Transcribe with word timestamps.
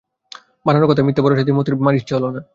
বানানো 0.65 0.85
কথায় 0.89 1.05
মিথ্যে 1.07 1.23
ভরসা 1.23 1.41
দিতে 1.41 1.53
মোতির 1.57 1.75
মার 1.77 1.95
ইচ্ছে 1.95 2.13
হল 2.17 2.25
না। 2.35 2.41